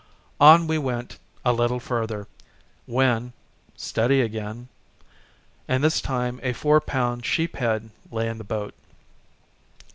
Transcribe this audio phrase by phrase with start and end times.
[0.39, 2.27] On we went a little further,
[2.87, 3.33] when,
[3.75, 4.67] "steady again,"
[5.67, 8.73] and this time a four pound sheephead lay in the boat.